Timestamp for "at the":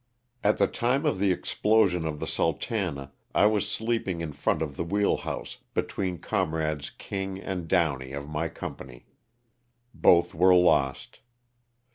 0.43-0.65